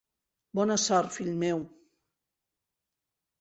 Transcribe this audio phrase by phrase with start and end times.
[0.59, 1.61] Bona sort, fill meu.